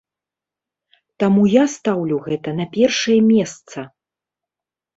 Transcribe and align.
Таму 1.23 1.43
я 1.49 1.63
стаўлю 1.75 2.17
гэта 2.29 2.49
на 2.59 2.65
першае 2.75 3.19
месца. 3.31 3.77